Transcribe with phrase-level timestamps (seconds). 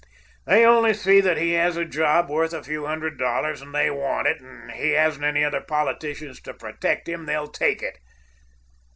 [0.47, 3.91] They only see that he has a job worth a few hundred dollars, and they
[3.91, 7.99] want it, and if he hasn't other politicians to protect him, they'll take it."